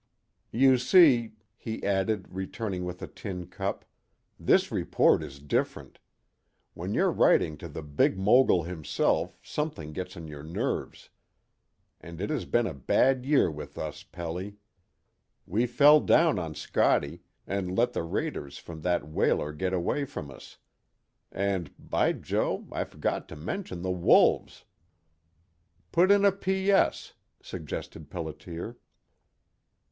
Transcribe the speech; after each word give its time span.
"You 0.51 0.79
see," 0.79 1.33
he 1.55 1.83
added, 1.83 2.25
returning 2.31 2.85
with 2.85 3.03
a 3.03 3.07
tin 3.07 3.45
cup, 3.45 3.85
"this 4.39 4.71
report 4.71 5.21
is 5.21 5.37
different. 5.37 5.99
When 6.73 6.95
you're 6.95 7.11
writing 7.11 7.55
to 7.57 7.67
the 7.67 7.83
Big 7.83 8.17
Mogul 8.17 8.63
himself 8.63 9.37
something 9.43 9.93
gets 9.93 10.17
on 10.17 10.27
your 10.27 10.41
nerves. 10.41 11.11
And 12.01 12.19
it 12.19 12.31
has 12.31 12.45
been 12.45 12.65
a 12.65 12.73
bad 12.73 13.27
year 13.27 13.51
with 13.51 13.77
us, 13.77 14.01
Pelly. 14.01 14.57
We 15.45 15.67
fell 15.67 15.99
down 15.99 16.39
on 16.39 16.55
Scottie, 16.55 17.21
and 17.45 17.77
let 17.77 17.93
the 17.93 18.01
raiders 18.01 18.57
from 18.57 18.81
that 18.81 19.07
whaler 19.07 19.53
get 19.53 19.71
away 19.71 20.05
from 20.05 20.31
us. 20.31 20.57
And 21.31 21.69
By 21.77 22.13
Jo, 22.13 22.67
I 22.71 22.85
forgot 22.85 23.27
to 23.29 23.35
mention 23.35 23.83
the 23.83 23.91
wolves!" 23.91 24.65
"Put 25.91 26.09
in 26.09 26.25
a 26.25 26.31
P. 26.31 26.71
S.," 26.71 27.13
suggested 27.39 28.09
Pelliter. 28.09 28.77